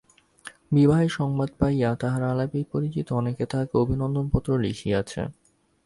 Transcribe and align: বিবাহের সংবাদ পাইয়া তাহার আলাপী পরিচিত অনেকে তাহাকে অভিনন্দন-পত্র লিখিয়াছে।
বিবাহের 0.71 1.11
সংবাদ 1.11 1.49
পাইয়া 1.59 1.89
তাহার 1.95 2.23
আলাপী 2.23 2.61
পরিচিত 2.71 3.07
অনেকে 3.11 3.43
তাহাকে 3.45 3.75
অভিনন্দন-পত্র 3.77 4.49
লিখিয়াছে। 4.57 5.21